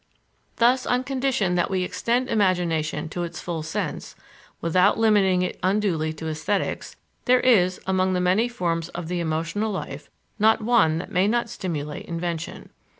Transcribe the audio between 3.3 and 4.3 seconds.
full sense,